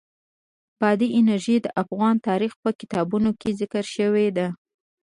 [0.79, 4.47] بادي انرژي د افغان تاریخ په کتابونو کې ذکر شوی دي.